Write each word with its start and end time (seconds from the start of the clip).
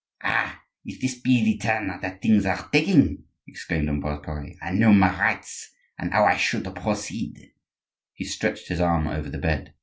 "Ah! 0.23 0.63
if 0.83 0.99
this 0.99 1.13
be 1.13 1.43
the 1.45 1.59
turn 1.59 1.85
that 2.01 2.23
things 2.23 2.43
are 2.43 2.67
taking!" 2.71 3.23
exclaimed 3.45 3.87
Ambroise 3.87 4.19
Pare. 4.25 4.51
"I 4.59 4.71
know 4.71 4.91
my 4.91 5.11
rights 5.15 5.69
and 5.99 6.11
how 6.11 6.25
I 6.25 6.37
should 6.37 6.63
proceed." 6.75 7.51
He 8.13 8.25
stretched 8.25 8.69
his 8.69 8.81
arm 8.81 9.05
over 9.05 9.29
the 9.29 9.37
bed. 9.37 9.75